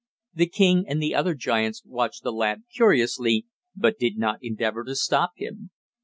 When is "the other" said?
0.99-1.35